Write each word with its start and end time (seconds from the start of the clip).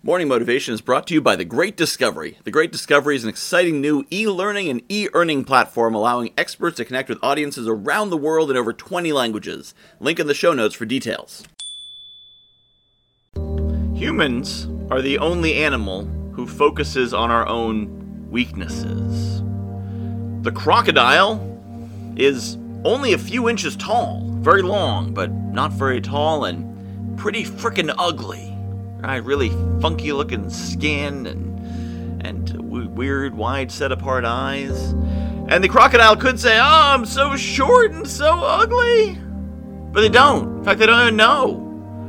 Morning 0.00 0.28
Motivation 0.28 0.74
is 0.74 0.80
brought 0.80 1.08
to 1.08 1.14
you 1.14 1.20
by 1.20 1.34
The 1.34 1.44
Great 1.44 1.76
Discovery. 1.76 2.38
The 2.44 2.52
Great 2.52 2.70
Discovery 2.70 3.16
is 3.16 3.24
an 3.24 3.30
exciting 3.30 3.80
new 3.80 4.06
e 4.12 4.28
learning 4.28 4.68
and 4.68 4.80
e 4.88 5.08
earning 5.12 5.42
platform 5.42 5.92
allowing 5.92 6.32
experts 6.38 6.76
to 6.76 6.84
connect 6.84 7.08
with 7.08 7.18
audiences 7.20 7.66
around 7.66 8.10
the 8.10 8.16
world 8.16 8.48
in 8.48 8.56
over 8.56 8.72
20 8.72 9.12
languages. 9.12 9.74
Link 9.98 10.20
in 10.20 10.28
the 10.28 10.34
show 10.34 10.52
notes 10.52 10.76
for 10.76 10.84
details. 10.84 11.42
Humans 13.92 14.68
are 14.92 15.02
the 15.02 15.18
only 15.18 15.54
animal 15.54 16.04
who 16.30 16.46
focuses 16.46 17.12
on 17.12 17.32
our 17.32 17.48
own 17.48 18.30
weaknesses. 18.30 19.42
The 20.42 20.52
crocodile 20.52 21.42
is 22.16 22.56
only 22.84 23.14
a 23.14 23.18
few 23.18 23.48
inches 23.48 23.74
tall, 23.74 24.30
very 24.36 24.62
long, 24.62 25.12
but 25.12 25.32
not 25.32 25.72
very 25.72 26.00
tall, 26.00 26.44
and 26.44 27.18
pretty 27.18 27.42
frickin' 27.42 27.92
ugly 27.98 28.47
right? 28.98 29.24
Really 29.24 29.50
funky 29.80 30.12
looking 30.12 30.50
skin 30.50 31.26
and 31.26 31.46
and 32.24 32.96
weird, 32.96 33.34
wide, 33.34 33.70
set 33.70 33.92
apart 33.92 34.24
eyes. 34.24 34.92
And 35.48 35.62
the 35.62 35.68
crocodile 35.68 36.16
could 36.16 36.38
say, 36.38 36.58
"Oh, 36.58 36.92
I'm 36.94 37.06
so 37.06 37.36
short 37.36 37.92
and 37.92 38.06
so 38.06 38.40
ugly," 38.42 39.18
but 39.92 40.00
they 40.00 40.08
don't. 40.08 40.58
In 40.58 40.64
fact, 40.64 40.78
they 40.78 40.86
don't 40.86 41.00
even 41.00 41.16
know. 41.16 41.64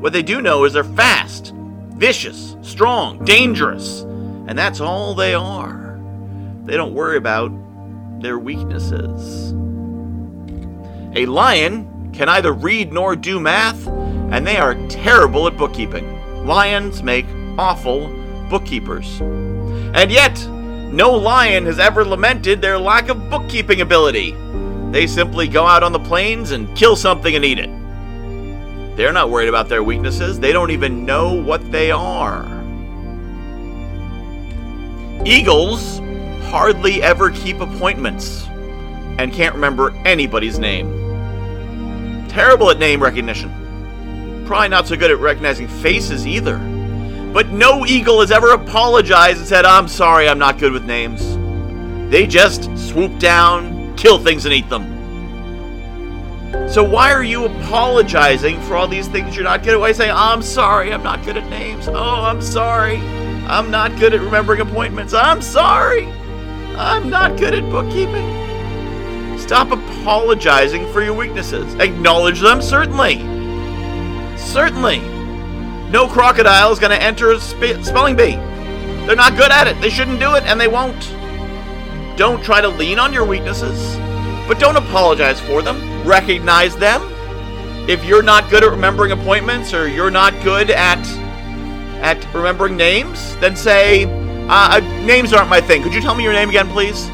What 0.00 0.12
they 0.12 0.22
do 0.22 0.42
know 0.42 0.64
is 0.64 0.72
they're 0.72 0.84
fast, 0.84 1.54
vicious, 1.94 2.56
strong, 2.62 3.24
dangerous, 3.24 4.02
and 4.02 4.58
that's 4.58 4.80
all 4.80 5.14
they 5.14 5.34
are. 5.34 5.98
They 6.64 6.76
don't 6.76 6.94
worry 6.94 7.16
about 7.16 7.52
their 8.20 8.38
weaknesses. 8.38 9.52
A 11.14 11.26
lion 11.26 12.10
can 12.12 12.26
neither 12.26 12.52
read 12.52 12.92
nor 12.92 13.16
do 13.16 13.38
math, 13.38 13.86
and 13.86 14.46
they 14.46 14.56
are 14.56 14.74
terrible 14.88 15.46
at 15.46 15.56
bookkeeping. 15.56 16.21
Lions 16.44 17.04
make 17.04 17.26
awful 17.56 18.08
bookkeepers. 18.50 19.20
And 19.20 20.10
yet, 20.10 20.44
no 20.92 21.12
lion 21.12 21.66
has 21.66 21.78
ever 21.78 22.04
lamented 22.04 22.60
their 22.60 22.78
lack 22.78 23.08
of 23.08 23.30
bookkeeping 23.30 23.80
ability. 23.80 24.32
They 24.90 25.06
simply 25.06 25.46
go 25.46 25.64
out 25.64 25.84
on 25.84 25.92
the 25.92 26.00
plains 26.00 26.50
and 26.50 26.74
kill 26.76 26.96
something 26.96 27.36
and 27.36 27.44
eat 27.44 27.60
it. 27.60 27.70
They're 28.96 29.12
not 29.12 29.30
worried 29.30 29.48
about 29.48 29.68
their 29.68 29.84
weaknesses, 29.84 30.40
they 30.40 30.52
don't 30.52 30.70
even 30.72 31.06
know 31.06 31.32
what 31.32 31.70
they 31.70 31.92
are. 31.92 32.44
Eagles 35.24 36.00
hardly 36.50 37.02
ever 37.02 37.30
keep 37.30 37.60
appointments 37.60 38.48
and 39.18 39.32
can't 39.32 39.54
remember 39.54 39.92
anybody's 40.04 40.58
name. 40.58 42.28
Terrible 42.28 42.68
at 42.70 42.78
name 42.78 43.00
recognition 43.00 43.50
probably 44.52 44.68
not 44.68 44.86
so 44.86 44.94
good 44.94 45.10
at 45.10 45.18
recognizing 45.18 45.66
faces 45.66 46.26
either. 46.26 46.58
But 47.32 47.48
no 47.48 47.86
eagle 47.86 48.20
has 48.20 48.30
ever 48.30 48.50
apologized 48.50 49.38
and 49.38 49.48
said, 49.48 49.64
I'm 49.64 49.88
sorry, 49.88 50.28
I'm 50.28 50.38
not 50.38 50.58
good 50.58 50.74
with 50.74 50.84
names. 50.84 51.38
They 52.10 52.26
just 52.26 52.64
swoop 52.76 53.18
down, 53.18 53.96
kill 53.96 54.18
things, 54.18 54.44
and 54.44 54.52
eat 54.52 54.68
them. 54.68 54.90
So 56.68 56.84
why 56.84 57.14
are 57.14 57.22
you 57.22 57.46
apologizing 57.46 58.60
for 58.60 58.76
all 58.76 58.86
these 58.86 59.08
things 59.08 59.34
you're 59.34 59.44
not 59.44 59.62
good 59.62 59.72
at? 59.72 59.80
Why 59.80 59.92
saying, 59.92 60.12
I'm 60.14 60.42
sorry, 60.42 60.92
I'm 60.92 61.02
not 61.02 61.24
good 61.24 61.38
at 61.38 61.48
names? 61.48 61.88
Oh, 61.88 61.94
I'm 61.94 62.42
sorry. 62.42 62.98
I'm 63.46 63.70
not 63.70 63.98
good 63.98 64.12
at 64.12 64.20
remembering 64.20 64.60
appointments. 64.60 65.14
I'm 65.14 65.40
sorry. 65.40 66.08
I'm 66.76 67.08
not 67.08 67.38
good 67.38 67.54
at 67.54 67.62
bookkeeping. 67.70 69.38
Stop 69.38 69.70
apologizing 69.70 70.92
for 70.92 71.02
your 71.02 71.14
weaknesses. 71.14 71.72
Acknowledge 71.76 72.40
them, 72.40 72.60
certainly. 72.60 73.40
Certainly. 74.50 75.00
No 75.90 76.08
crocodile 76.08 76.72
is 76.72 76.78
going 76.78 76.90
to 76.90 77.02
enter 77.02 77.30
a 77.30 77.40
sp- 77.40 77.80
spelling 77.82 78.16
bee. 78.16 78.36
They're 79.06 79.16
not 79.16 79.36
good 79.36 79.50
at 79.50 79.66
it. 79.66 79.80
They 79.80 79.90
shouldn't 79.90 80.20
do 80.20 80.34
it, 80.36 80.44
and 80.44 80.60
they 80.60 80.68
won't. 80.68 81.00
Don't 82.16 82.42
try 82.42 82.60
to 82.60 82.68
lean 82.68 82.98
on 82.98 83.12
your 83.12 83.24
weaknesses, 83.24 83.96
but 84.46 84.58
don't 84.58 84.76
apologize 84.76 85.40
for 85.40 85.60
them. 85.60 86.06
Recognize 86.06 86.76
them. 86.76 87.02
If 87.88 88.04
you're 88.04 88.22
not 88.22 88.48
good 88.48 88.62
at 88.62 88.70
remembering 88.70 89.12
appointments 89.12 89.74
or 89.74 89.88
you're 89.88 90.10
not 90.10 90.32
good 90.42 90.70
at 90.70 91.04
at 92.00 92.34
remembering 92.34 92.76
names, 92.76 93.36
then 93.36 93.56
say, 93.56 94.04
uh, 94.48 94.78
uh 94.78 94.80
"Names 95.04 95.32
aren't 95.32 95.48
my 95.48 95.60
thing. 95.60 95.82
Could 95.82 95.94
you 95.94 96.00
tell 96.00 96.14
me 96.14 96.22
your 96.22 96.32
name 96.32 96.48
again, 96.48 96.68
please?" 96.68 97.08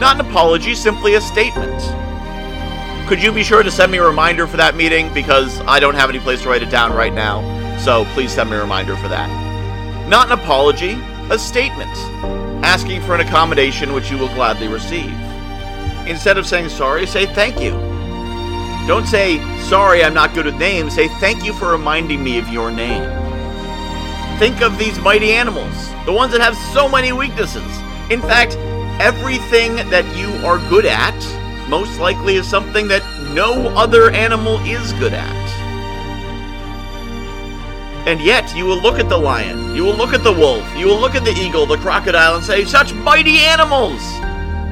Not 0.00 0.18
an 0.18 0.26
apology, 0.26 0.74
simply 0.74 1.14
a 1.14 1.20
statement. 1.20 2.07
Could 3.08 3.22
you 3.22 3.32
be 3.32 3.42
sure 3.42 3.62
to 3.62 3.70
send 3.70 3.90
me 3.90 3.96
a 3.96 4.04
reminder 4.04 4.46
for 4.46 4.58
that 4.58 4.76
meeting? 4.76 5.10
Because 5.14 5.62
I 5.62 5.80
don't 5.80 5.94
have 5.94 6.10
any 6.10 6.18
place 6.18 6.42
to 6.42 6.50
write 6.50 6.62
it 6.62 6.68
down 6.68 6.92
right 6.92 7.14
now. 7.14 7.40
So 7.78 8.04
please 8.12 8.30
send 8.34 8.50
me 8.50 8.56
a 8.56 8.60
reminder 8.60 8.96
for 8.96 9.08
that. 9.08 9.30
Not 10.10 10.26
an 10.26 10.38
apology, 10.38 10.98
a 11.30 11.38
statement, 11.38 11.88
asking 12.62 13.00
for 13.00 13.14
an 13.14 13.22
accommodation 13.22 13.94
which 13.94 14.10
you 14.10 14.18
will 14.18 14.28
gladly 14.34 14.68
receive. 14.68 15.10
Instead 16.06 16.36
of 16.36 16.46
saying 16.46 16.68
sorry, 16.68 17.06
say 17.06 17.24
thank 17.24 17.58
you. 17.58 17.70
Don't 18.86 19.06
say, 19.06 19.38
sorry, 19.60 20.04
I'm 20.04 20.12
not 20.12 20.34
good 20.34 20.44
with 20.44 20.58
names. 20.58 20.94
Say, 20.94 21.08
thank 21.18 21.44
you 21.44 21.54
for 21.54 21.72
reminding 21.72 22.22
me 22.22 22.38
of 22.38 22.46
your 22.48 22.70
name. 22.70 23.08
Think 24.38 24.60
of 24.60 24.76
these 24.76 24.98
mighty 24.98 25.32
animals, 25.32 25.74
the 26.04 26.12
ones 26.12 26.32
that 26.32 26.42
have 26.42 26.54
so 26.74 26.90
many 26.90 27.12
weaknesses. 27.12 27.78
In 28.10 28.20
fact, 28.20 28.56
everything 29.00 29.76
that 29.88 30.04
you 30.14 30.28
are 30.46 30.58
good 30.68 30.84
at 30.84 31.37
most 31.68 32.00
likely 32.00 32.36
is 32.36 32.48
something 32.48 32.88
that 32.88 33.02
no 33.34 33.68
other 33.76 34.10
animal 34.10 34.58
is 34.60 34.92
good 34.94 35.12
at. 35.12 35.48
And 38.06 38.22
yet, 38.22 38.56
you 38.56 38.64
will 38.64 38.80
look 38.80 38.98
at 38.98 39.10
the 39.10 39.18
lion, 39.18 39.74
you 39.76 39.84
will 39.84 39.94
look 39.94 40.14
at 40.14 40.24
the 40.24 40.32
wolf, 40.32 40.64
you 40.76 40.86
will 40.86 40.98
look 40.98 41.14
at 41.14 41.24
the 41.24 41.32
eagle, 41.32 41.66
the 41.66 41.76
crocodile, 41.76 42.36
and 42.36 42.44
say, 42.44 42.64
Such 42.64 42.94
mighty 42.94 43.38
animals! 43.38 44.00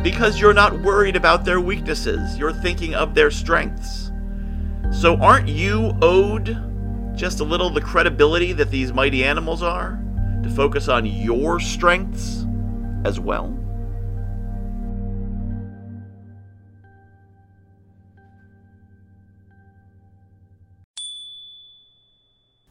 Because 0.02 0.40
you're 0.40 0.54
not 0.54 0.80
worried 0.82 1.16
about 1.16 1.44
their 1.44 1.60
weaknesses, 1.60 2.38
you're 2.38 2.52
thinking 2.52 2.94
of 2.94 3.14
their 3.14 3.30
strengths. 3.30 4.10
So, 4.90 5.16
aren't 5.16 5.48
you 5.48 5.94
owed 6.00 6.56
just 7.14 7.40
a 7.40 7.44
little 7.44 7.68
the 7.70 7.80
credibility 7.80 8.52
that 8.52 8.70
these 8.70 8.92
mighty 8.92 9.24
animals 9.24 9.62
are 9.62 10.00
to 10.42 10.48
focus 10.48 10.88
on 10.88 11.04
your 11.04 11.60
strengths 11.60 12.46
as 13.04 13.20
well? 13.20 13.55